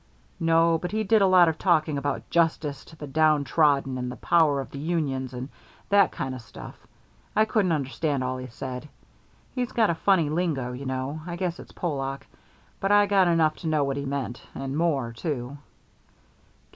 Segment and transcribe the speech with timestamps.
[0.39, 4.11] "No, but he did a lot of talking about justice to the down trodden and
[4.11, 5.47] the power of the unions, and
[5.89, 6.75] that kind of stuff.
[7.35, 8.89] I couldn't understand all he said
[9.53, 12.25] he's got a funny lingo, you know; I guess it's Polack
[12.79, 15.59] but I got enough to know what he meant, and more, too."